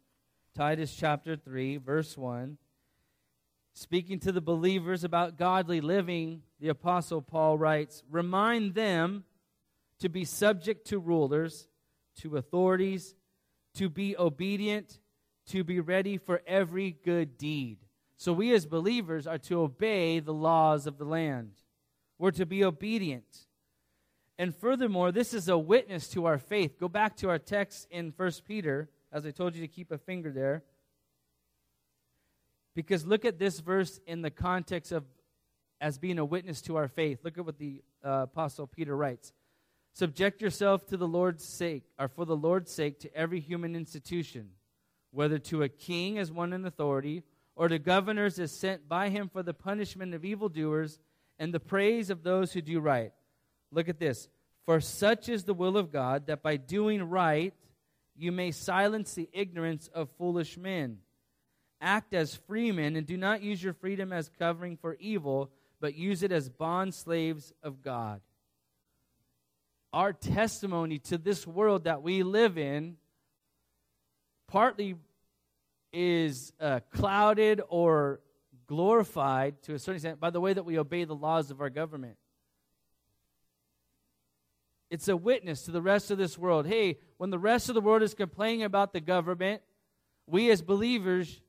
[0.57, 2.57] Titus chapter 3, verse 1.
[3.75, 9.25] Speaking to the believers about godly living, the Apostle Paul writes Remind them
[10.01, 11.69] to be subject to rulers,
[12.23, 13.15] to authorities,
[13.75, 15.01] to be obedient,
[15.49, 17.79] to be ready for every good deed.
[18.17, 21.53] So we as believers are to obey the laws of the land.
[22.19, 23.47] We're to be obedient.
[24.39, 26.79] And furthermore, this is a witness to our faith.
[26.79, 29.99] Go back to our text in 1 Peter, as I told you to keep a
[29.99, 30.63] finger there.
[32.75, 35.05] Because look at this verse in the context of
[35.81, 37.21] as being a witness to our faith.
[37.25, 39.33] Look at what the uh, Apostle Peter writes
[39.93, 44.51] Subject yourself to the Lord's sake, or for the Lord's sake, to every human institution,
[45.11, 47.25] whether to a king as one in authority,
[47.57, 51.01] or to governors as sent by him for the punishment of evildoers
[51.41, 53.13] and the praise of those who do right.
[53.71, 54.29] Look at this.
[54.67, 57.55] For such is the will of God that by doing right
[58.17, 60.99] you may silence the ignorance of foolish men.
[61.81, 65.51] Act as freemen and do not use your freedom as covering for evil,
[65.81, 68.21] but use it as bond slaves of God.
[69.93, 72.97] Our testimony to this world that we live in
[74.49, 74.97] partly
[75.93, 78.21] is uh, clouded or
[78.67, 81.71] glorified to a certain extent by the way that we obey the laws of our
[81.71, 82.17] government.
[84.91, 86.67] It's a witness to the rest of this world.
[86.67, 89.63] Hey, when the rest of the world is complaining about the government,
[90.27, 91.43] we as believers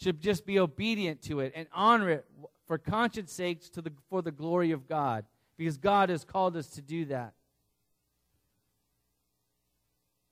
[0.00, 2.24] should just be obedient to it and honor it
[2.66, 5.24] for conscience sakes to the, for the glory of God,
[5.56, 7.34] because God has called us to do that.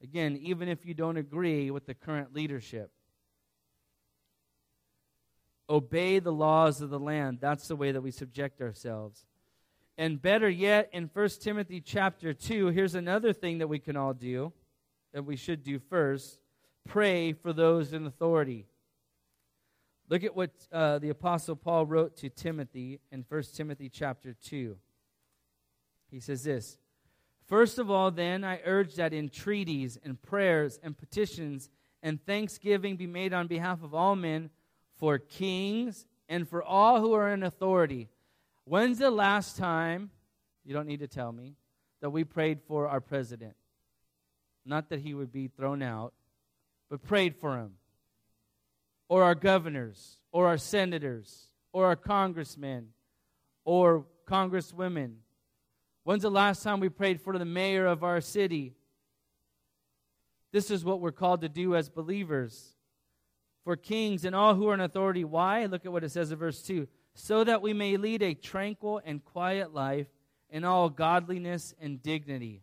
[0.03, 2.91] Again, even if you don't agree with the current leadership,
[5.69, 7.39] obey the laws of the land.
[7.41, 9.25] That's the way that we subject ourselves.
[9.99, 14.13] And better yet, in 1 Timothy chapter 2, here's another thing that we can all
[14.13, 14.53] do,
[15.13, 16.39] that we should do first
[16.87, 18.67] pray for those in authority.
[20.09, 24.77] Look at what uh, the Apostle Paul wrote to Timothy in 1 Timothy chapter 2.
[26.11, 26.79] He says this
[27.47, 31.71] First of all, then, I urge that entreaties and prayers and petitions
[32.03, 34.51] and thanksgiving be made on behalf of all men
[34.97, 38.09] for kings and for all who are in authority.
[38.69, 40.11] When's the last time,
[40.65, 41.55] you don't need to tell me,
[42.01, 43.55] that we prayed for our president?
[44.65, 46.13] Not that he would be thrown out,
[46.91, 47.75] but prayed for him.
[49.09, 52.89] Or our governors, or our senators, or our congressmen,
[53.65, 55.15] or congresswomen.
[56.03, 58.75] When's the last time we prayed for the mayor of our city?
[60.53, 62.75] This is what we're called to do as believers
[63.63, 65.23] for kings and all who are in authority.
[65.23, 65.67] Why?
[65.67, 69.01] Look at what it says in verse 2 so that we may lead a tranquil
[69.03, 70.07] and quiet life
[70.51, 72.63] in all godliness and dignity.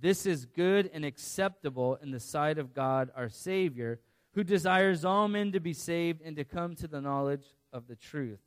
[0.00, 3.98] This is good and acceptable in the sight of God our Savior,
[4.34, 7.96] who desires all men to be saved and to come to the knowledge of the
[7.96, 8.38] truth.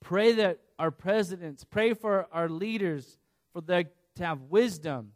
[0.00, 3.18] Pray that our presidents, pray for our leaders,
[3.54, 3.84] for them
[4.16, 5.12] to have wisdom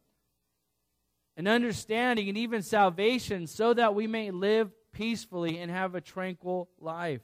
[1.37, 6.71] and understanding and even salvation, so that we may live peacefully and have a tranquil
[6.81, 7.21] life.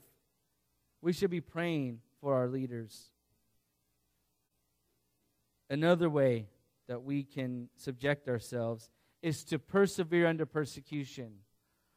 [1.02, 3.10] We should be praying for our leaders.
[5.68, 6.46] Another way
[6.88, 8.90] that we can subject ourselves
[9.22, 11.32] is to persevere under persecution.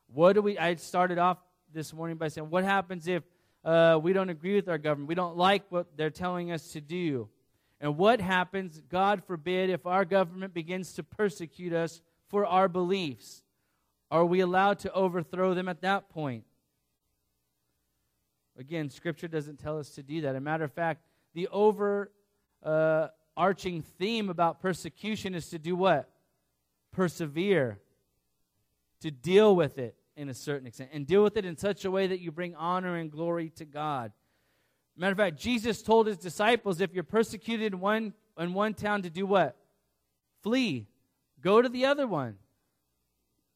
[0.07, 0.57] What do we?
[0.57, 1.37] I started off
[1.73, 3.23] this morning by saying, what happens if
[3.65, 5.09] uh, we don't agree with our government?
[5.09, 7.29] We don't like what they're telling us to do.
[7.81, 13.43] And what happens, God forbid, if our government begins to persecute us for our beliefs?
[14.09, 16.45] Are we allowed to overthrow them at that point?
[18.57, 20.29] Again, Scripture doesn't tell us to do that.
[20.29, 21.01] As a matter of fact,
[21.33, 22.09] the overarching
[22.63, 26.09] uh, theme about persecution is to do what?
[26.91, 27.79] Persevere,
[29.01, 31.91] to deal with it in a certain extent, and deal with it in such a
[31.91, 34.11] way that you bring honor and glory to God.
[34.95, 39.01] Matter of fact, Jesus told his disciples if you're persecuted in one, in one town
[39.01, 39.57] to do what?
[40.43, 40.87] Flee.
[41.41, 42.37] Go to the other one.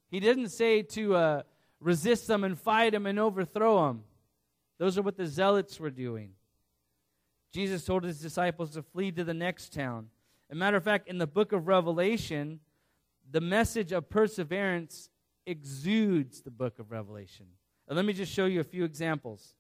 [0.10, 1.42] He didn't say to uh,
[1.80, 4.04] resist them and fight them and overthrow them.
[4.78, 6.32] Those are what the zealots were doing.
[7.52, 10.10] Jesus told his disciples to flee to the next town.
[10.50, 12.60] As a matter of fact, in the book of Revelation,
[13.30, 15.10] the message of perseverance
[15.46, 17.48] exudes the book of Revelation.
[17.88, 19.56] And let me just show you a few examples.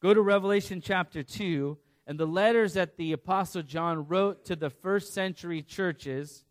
[0.00, 4.70] Go to Revelation chapter 2, and the letters that the Apostle John wrote to the
[4.70, 6.44] first century churches.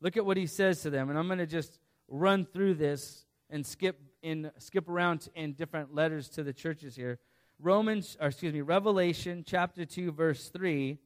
[0.00, 1.10] Look at what he says to them.
[1.10, 5.94] And I'm going to just run through this and skip in skip around in different
[5.94, 7.18] letters to the churches here.
[7.58, 10.98] Romans, or excuse me, Revelation chapter 2 verse 3.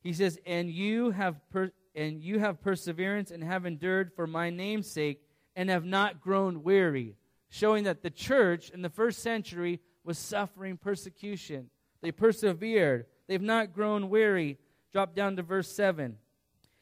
[0.00, 4.50] He says, "And you have per- and you have perseverance and have endured for my
[4.50, 7.16] name's sake and have not grown weary."
[7.50, 11.70] Showing that the church in the first century was suffering persecution.
[12.00, 13.06] They persevered.
[13.26, 14.58] They've not grown weary.
[14.92, 16.18] Drop down to verse 7.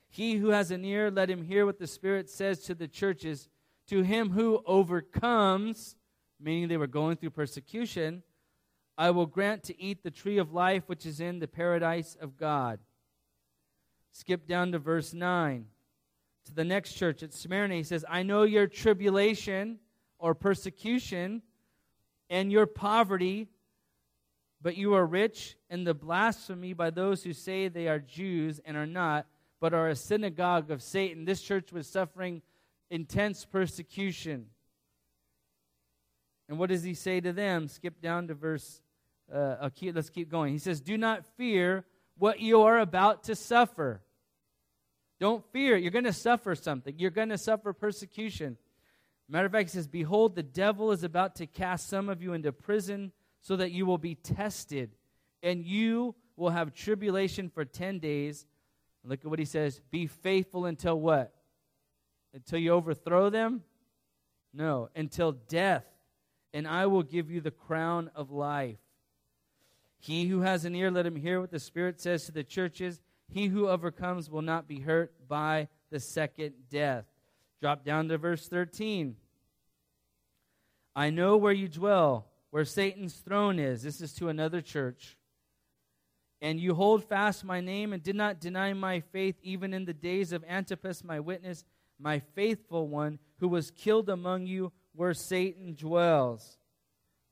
[0.08, 3.48] He who has an ear, let him hear what the Spirit says to the churches.
[3.88, 5.96] To him who overcomes,
[6.40, 8.22] meaning they were going through persecution,
[8.98, 12.36] I will grant to eat the tree of life which is in the paradise of
[12.36, 12.80] God.
[14.12, 15.66] Skip down to verse 9.
[16.46, 19.78] To the next church at Smyrna, he says, I know your tribulation
[20.18, 21.42] or persecution
[22.30, 23.48] and your poverty,
[24.62, 28.76] but you are rich, and the blasphemy by those who say they are Jews and
[28.76, 29.26] are not
[29.60, 31.24] but are a synagogue of Satan.
[31.24, 32.42] This church was suffering
[32.90, 34.46] intense persecution.
[36.48, 37.68] And what does he say to them?
[37.68, 38.80] Skip down to verse,
[39.32, 40.52] uh, keep, let's keep going.
[40.52, 41.84] He says, Do not fear
[42.18, 44.02] what you are about to suffer.
[45.18, 45.76] Don't fear.
[45.76, 46.94] You're going to suffer something.
[46.98, 48.56] You're going to suffer persecution.
[49.28, 52.32] Matter of fact, he says, Behold, the devil is about to cast some of you
[52.32, 54.94] into prison so that you will be tested,
[55.42, 58.46] and you will have tribulation for 10 days.
[59.04, 61.32] Look at what he says Be faithful until what?
[62.36, 63.62] Until you overthrow them?
[64.52, 65.86] No, until death,
[66.52, 68.76] and I will give you the crown of life.
[69.98, 73.00] He who has an ear, let him hear what the Spirit says to the churches.
[73.28, 77.06] He who overcomes will not be hurt by the second death.
[77.62, 79.16] Drop down to verse 13.
[80.94, 83.82] I know where you dwell, where Satan's throne is.
[83.82, 85.16] This is to another church.
[86.42, 89.94] And you hold fast my name and did not deny my faith, even in the
[89.94, 91.64] days of Antipas, my witness,
[91.98, 96.58] my faithful one, who was killed among you where Satan dwells.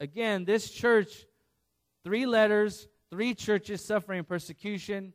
[0.01, 1.27] Again, this church,
[2.03, 5.13] three letters, three churches suffering persecution,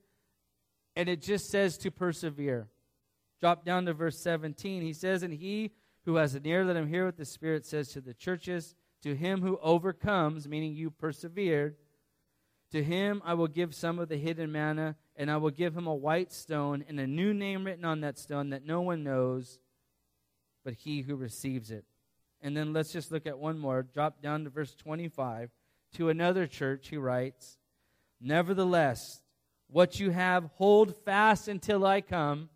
[0.95, 2.67] and it just says to persevere.
[3.39, 4.81] Drop down to verse 17.
[4.81, 5.71] He says, And he
[6.05, 8.75] who has an ear, let him hear what the Spirit says to the churches.
[9.03, 11.77] To him who overcomes, meaning you persevered,
[12.71, 15.85] to him I will give some of the hidden manna, and I will give him
[15.85, 19.59] a white stone and a new name written on that stone that no one knows
[20.63, 21.85] but he who receives it.
[22.41, 23.83] And then let's just look at one more.
[23.83, 25.51] Drop down to verse 25.
[25.95, 27.57] To another church, he writes,
[28.21, 29.21] Nevertheless,
[29.69, 32.49] what you have, hold fast until I come.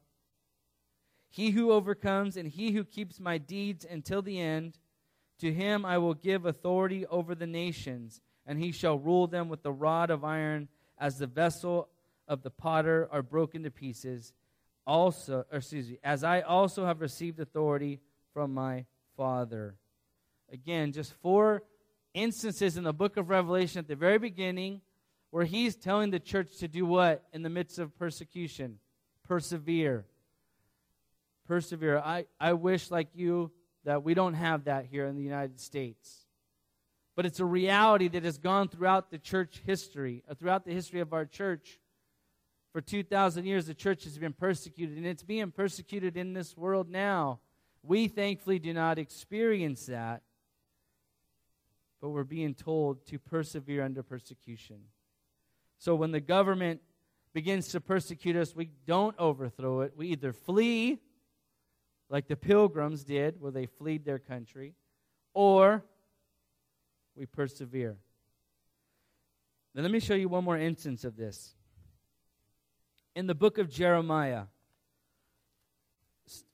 [1.29, 4.77] He who overcomes and he who keeps my deeds until the end,
[5.39, 9.63] to him I will give authority over the nations and he shall rule them with
[9.63, 10.67] the rod of iron,
[10.99, 11.89] as the vessel
[12.27, 14.33] of the potter are broken to pieces.
[14.85, 17.99] Also, excuse me, as I also have received authority
[18.33, 19.75] from my Father.
[20.51, 21.63] Again, just four
[22.13, 24.81] instances in the book of Revelation at the very beginning
[25.31, 28.77] where he's telling the church to do what in the midst of persecution?
[29.27, 30.05] Persevere.
[31.47, 31.99] Persevere.
[31.99, 33.51] I, I wish, like you,
[33.83, 36.23] that we don't have that here in the United States
[37.15, 40.99] but it's a reality that has gone throughout the church history, uh, throughout the history
[40.99, 41.79] of our church.
[42.73, 46.89] For 2,000 years, the church has been persecuted, and it's being persecuted in this world
[46.89, 47.39] now.
[47.83, 50.23] We thankfully do not experience that,
[52.01, 54.77] but we're being told to persevere under persecution.
[55.77, 56.81] So when the government
[57.31, 59.93] begins to persecute us, we don't overthrow it.
[59.95, 60.97] We either flee,
[62.09, 64.73] like the pilgrims did, where they fled their country,
[65.35, 65.83] or
[67.15, 67.97] we persevere.
[69.75, 71.53] Now, let me show you one more instance of this.
[73.15, 74.43] In the book of Jeremiah,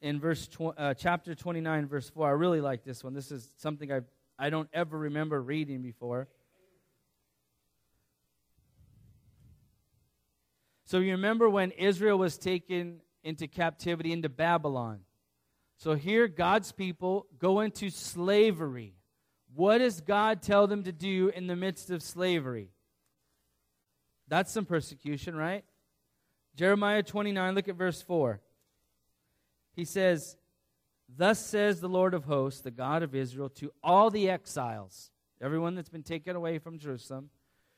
[0.01, 3.13] in verse tw- uh, chapter 29, verse 4, I really like this one.
[3.13, 4.01] This is something I
[4.41, 6.29] I don't ever remember reading before.
[10.85, 15.01] So you remember when Israel was taken into captivity into Babylon.
[15.77, 18.95] So here God's people go into slavery.
[19.53, 22.69] What does God tell them to do in the midst of slavery?
[24.29, 25.65] That's some persecution, right?
[26.59, 28.41] Jeremiah 29, look at verse 4.
[29.77, 30.35] He says,
[31.07, 35.75] Thus says the Lord of hosts, the God of Israel, to all the exiles, everyone
[35.75, 37.29] that's been taken away from Jerusalem,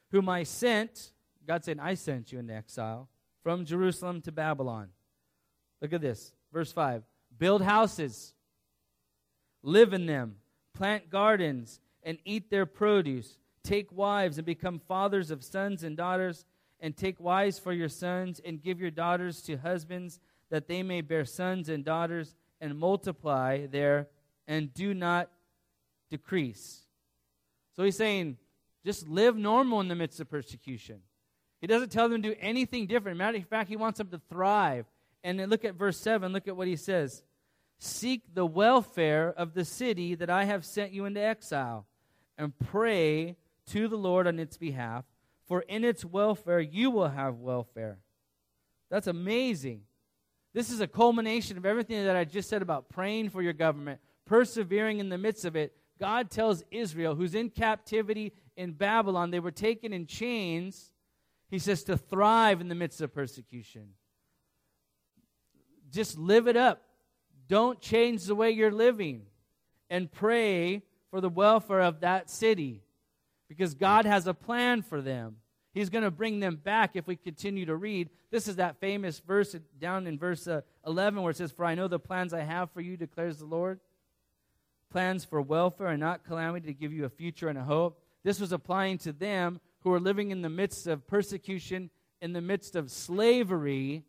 [0.09, 1.11] whom I sent,
[1.47, 3.07] God said, I sent you into exile,
[3.43, 4.89] from Jerusalem to Babylon.
[5.79, 7.03] Look at this, verse 5.
[7.38, 8.34] Build houses,
[9.61, 10.38] live in them,
[10.73, 13.38] plant gardens and eat their produce.
[13.63, 16.45] Take wives and become fathers of sons and daughters,
[16.82, 20.19] and take wives for your sons, and give your daughters to husbands,
[20.49, 24.07] that they may bear sons and daughters, and multiply there,
[24.47, 25.29] and do not
[26.09, 26.82] decrease.
[27.75, 28.38] So he's saying,
[28.86, 31.01] just live normal in the midst of persecution.
[31.61, 33.19] He doesn't tell them to do anything different.
[33.19, 34.86] Matter of fact, he wants them to thrive.
[35.23, 36.34] And then look at verse 7.
[36.34, 37.23] Look at what he says.
[37.77, 41.86] Seek the welfare of the city that I have sent you into exile,
[42.38, 45.05] and pray to the Lord on its behalf,
[45.52, 47.97] for in its welfare you will have welfare.
[48.89, 49.82] That's amazing.
[50.54, 53.99] This is a culmination of everything that I just said about praying for your government,
[54.26, 55.74] persevering in the midst of it.
[55.99, 60.93] God tells Israel, who's in captivity in Babylon, they were taken in chains.
[61.49, 63.89] He says to thrive in the midst of persecution.
[65.91, 66.82] Just live it up.
[67.49, 69.24] Don't change the way you're living
[69.89, 72.84] and pray for the welfare of that city
[73.49, 75.36] because God has a plan for them.
[75.74, 78.09] He's going to bring them back if we continue to read.
[78.30, 81.76] This is that famous verse down in verse uh, 11 where it says, For I
[81.76, 83.80] know the plans I have for you, declares the Lord.
[84.91, 88.01] Plans for welfare and not calamity to give you a future and a hope.
[88.24, 91.89] This was applying to them who were living in the midst of persecution,
[92.22, 94.03] in the midst of slavery.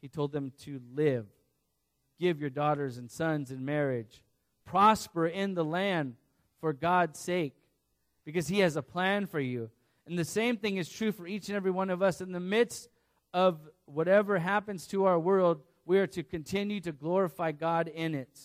[0.00, 1.26] He told them to live,
[2.18, 4.24] give your daughters and sons in marriage,
[4.64, 6.14] prosper in the land
[6.60, 7.54] for God's sake,
[8.24, 9.70] because He has a plan for you.
[10.06, 12.20] And the same thing is true for each and every one of us.
[12.20, 12.88] In the midst
[13.32, 18.38] of whatever happens to our world, we are to continue to glorify God in it.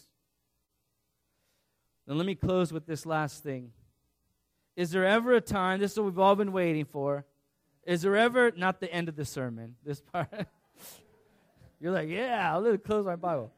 [2.08, 3.72] Then let me close with this last thing.
[4.76, 7.26] Is there ever a time, this is what we've all been waiting for,
[7.86, 10.30] is there ever, not the end of the sermon, this part.
[11.80, 13.52] You're like, yeah, I'll close my Bible.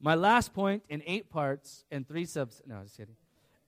[0.00, 2.62] My last point in eight parts and three subs.
[2.66, 3.16] No, just kidding.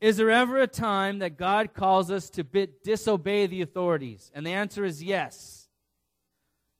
[0.00, 4.30] Is there ever a time that God calls us to bit, disobey the authorities?
[4.34, 5.68] And the answer is yes.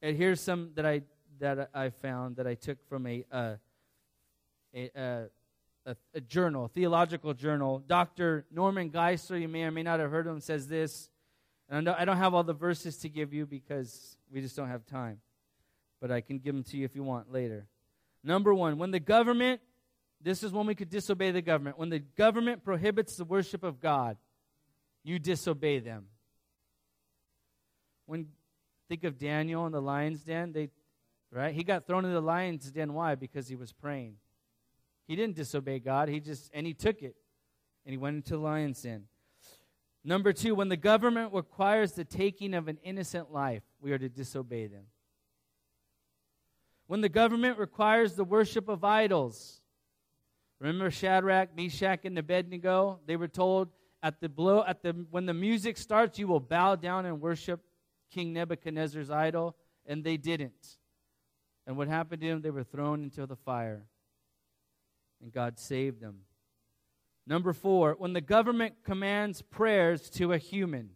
[0.01, 1.03] And here's some that I
[1.39, 3.55] that I found that I took from a uh,
[4.75, 5.23] a, uh,
[5.87, 7.83] a, a, journal, a theological journal.
[7.87, 8.47] Dr.
[8.51, 11.11] Norman Geisler, you may or may not have heard of him, says this.
[11.69, 14.69] And I, I don't have all the verses to give you because we just don't
[14.69, 15.21] have time.
[16.01, 17.67] But I can give them to you if you want later.
[18.23, 19.61] Number one, when the government,
[20.23, 21.79] this is when we could disobey the government.
[21.79, 24.17] When the government prohibits the worship of God,
[25.03, 26.07] you disobey them.
[28.07, 28.27] When
[28.89, 30.69] think of Daniel in the lion's den, they
[31.33, 31.55] right?
[31.55, 32.93] He got thrown in the lion's den.
[32.93, 33.15] Why?
[33.15, 34.17] Because he was praying.
[35.07, 36.09] He didn't disobey God.
[36.09, 37.15] He just and he took it,
[37.85, 39.05] and he went into the lion's den.
[40.05, 44.09] Number two, when the government requires the taking of an innocent life, we are to
[44.09, 44.85] disobey them.
[46.87, 49.60] When the government requires the worship of idols,
[50.61, 53.01] remember Shadrach, Meshach, and Abednego?
[53.07, 53.69] They were told
[54.03, 57.61] at the blow at the when the music starts, you will bow down and worship
[58.11, 59.57] King Nebuchadnezzar's idol,
[59.87, 60.79] and they didn't.
[61.67, 62.43] And what happened to them?
[62.43, 63.87] They were thrown into the fire.
[65.23, 66.21] And God saved them.
[67.27, 70.91] Number four, when the government commands prayers to a human.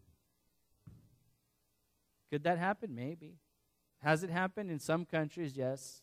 [2.32, 2.94] Could that happen?
[2.94, 3.36] Maybe.
[4.02, 5.56] Has it happened in some countries?
[5.56, 6.02] Yes.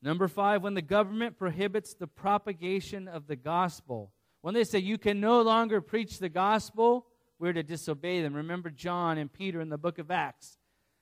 [0.00, 4.12] Number five, when the government prohibits the propagation of the gospel.
[4.42, 7.06] When they say you can no longer preach the gospel,
[7.38, 8.34] we're to disobey them.
[8.34, 10.58] Remember John and Peter in the book of Acts.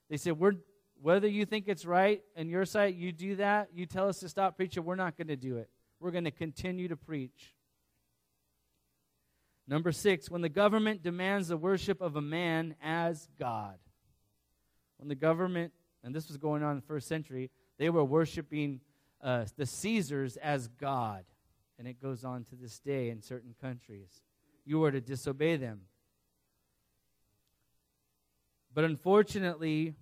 [0.09, 0.55] They said, We're
[1.01, 4.29] whether you think it's right in your sight, you do that, you tell us to
[4.29, 5.69] stop preaching, we're not going to do it.
[6.01, 7.55] We're going to continue to preach.
[9.69, 13.77] Number six, when the government demands the worship of a man as God.
[14.99, 15.73] When the government,
[16.05, 18.81] and this was going on in the first century, they were worshiping
[19.23, 21.25] uh, the Caesars as God.
[21.79, 24.23] And it goes on to this day in certain countries.
[24.65, 25.83] You are to disobey them.
[28.75, 29.95] But unfortunately,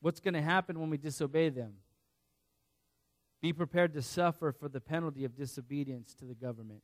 [0.00, 1.74] what's going to happen when we disobey them?
[3.40, 6.82] Be prepared to suffer for the penalty of disobedience to the government.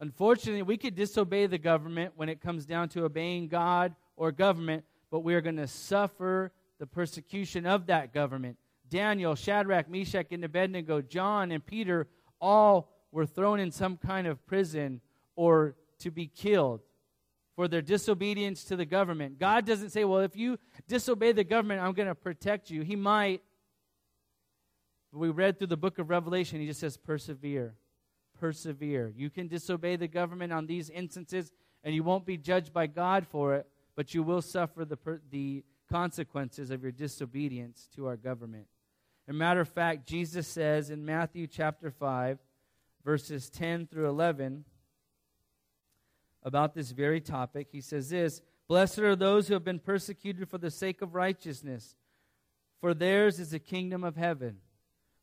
[0.00, 4.84] Unfortunately, we could disobey the government when it comes down to obeying God or government,
[5.10, 8.56] but we are going to suffer the persecution of that government.
[8.92, 12.08] Daniel, Shadrach, Meshach, and Abednego, John, and Peter
[12.42, 15.00] all were thrown in some kind of prison
[15.34, 16.82] or to be killed
[17.56, 19.38] for their disobedience to the government.
[19.38, 22.82] God doesn't say, well, if you disobey the government, I'm going to protect you.
[22.82, 23.40] He might.
[25.10, 27.74] We read through the book of Revelation, he just says, persevere.
[28.38, 29.10] Persevere.
[29.16, 31.50] You can disobey the government on these instances,
[31.82, 33.66] and you won't be judged by God for it,
[33.96, 38.66] but you will suffer the, per- the consequences of your disobedience to our government.
[39.28, 42.38] A matter of fact, Jesus says in Matthew chapter 5,
[43.04, 44.64] verses 10 through 11,
[46.42, 47.68] about this very topic.
[47.70, 51.94] He says this Blessed are those who have been persecuted for the sake of righteousness,
[52.80, 54.58] for theirs is the kingdom of heaven.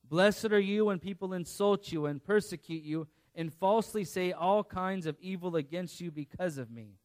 [0.08, 5.06] Blessed are you when people insult you and persecute you and falsely say all kinds
[5.06, 6.96] of evil against you because of me.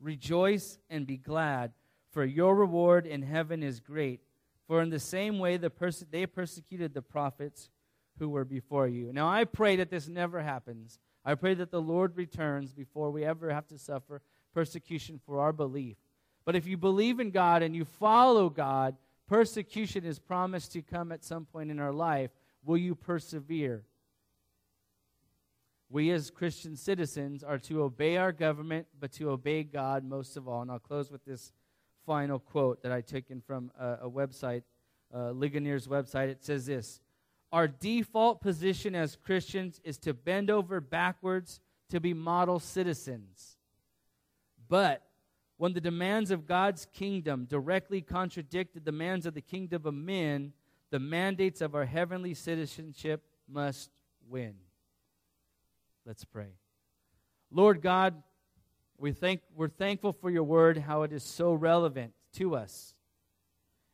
[0.00, 1.72] Rejoice and be glad,
[2.10, 4.20] for your reward in heaven is great.
[4.72, 7.68] For in the same way the perse- they persecuted the prophets
[8.18, 9.12] who were before you.
[9.12, 10.98] Now I pray that this never happens.
[11.26, 14.22] I pray that the Lord returns before we ever have to suffer
[14.54, 15.98] persecution for our belief.
[16.46, 18.96] But if you believe in God and you follow God,
[19.26, 22.30] persecution is promised to come at some point in our life.
[22.64, 23.84] Will you persevere?
[25.90, 30.48] We as Christian citizens are to obey our government, but to obey God most of
[30.48, 30.62] all.
[30.62, 31.52] And I'll close with this
[32.06, 34.62] final quote that I taken from a, a website,
[35.14, 36.28] uh, Ligonier's website.
[36.28, 37.00] It says this
[37.52, 43.58] our default position as Christians is to bend over backwards to be model citizens.
[44.68, 45.02] But
[45.58, 50.54] when the demands of God's kingdom directly contradict the demands of the kingdom of men,
[50.90, 53.90] the mandates of our heavenly citizenship must
[54.28, 54.54] win.
[56.06, 56.54] Let's pray.
[57.50, 58.22] Lord God,
[59.02, 62.94] we thank, we're thankful for your word, how it is so relevant to us.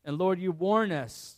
[0.05, 1.37] And Lord, you warn us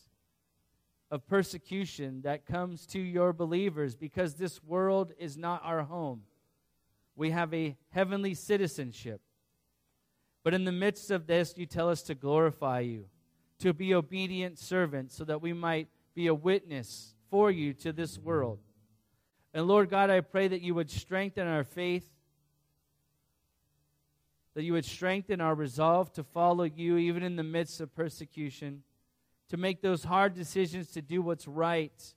[1.08, 6.22] of persecution that comes to your believers because this world is not our home.
[7.14, 9.20] We have a heavenly citizenship.
[10.42, 13.04] But in the midst of this, you tell us to glorify you,
[13.60, 18.18] to be obedient servants, so that we might be a witness for you to this
[18.18, 18.58] world.
[19.54, 22.08] And Lord God, I pray that you would strengthen our faith,
[24.54, 28.82] that you would strengthen our resolve to follow you even in the midst of persecution,
[29.48, 32.14] to make those hard decisions to do what's right,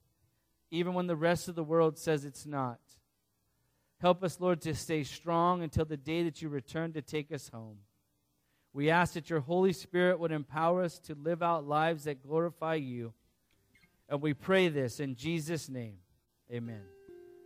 [0.71, 2.79] even when the rest of the world says it's not.
[4.01, 7.49] Help us, Lord, to stay strong until the day that you return to take us
[7.49, 7.77] home.
[8.73, 12.75] We ask that your Holy Spirit would empower us to live out lives that glorify
[12.75, 13.13] you.
[14.09, 15.97] And we pray this in Jesus' name.
[16.51, 16.92] Amen.